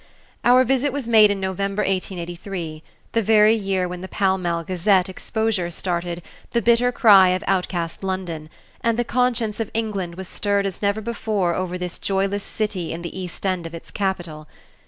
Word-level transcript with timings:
Our 0.43 0.63
visit 0.63 0.91
was 0.91 1.07
made 1.07 1.29
in 1.29 1.39
November, 1.39 1.83
1883, 1.83 2.81
the 3.11 3.21
very 3.21 3.53
year 3.53 3.87
when 3.87 4.01
the 4.01 4.07
Pall 4.07 4.39
Mall 4.39 4.63
Gazette 4.63 5.07
exposure 5.09 5.69
started 5.69 6.23
"The 6.53 6.61
Bitter 6.63 6.91
Cry 6.91 7.29
of 7.29 7.43
Outcast 7.45 8.03
London," 8.03 8.49
and 8.83 8.97
the 8.97 9.03
conscience 9.03 9.59
of 9.59 9.69
England 9.75 10.15
was 10.15 10.27
stirred 10.27 10.65
as 10.65 10.81
never 10.81 11.01
before 11.01 11.53
over 11.53 11.77
this 11.77 11.99
joyless 11.99 12.43
city 12.43 12.91
in 12.91 13.03
the 13.03 13.15
East 13.15 13.45
End 13.45 13.67
of 13.67 13.75
its 13.75 13.91
capital. 13.91 14.47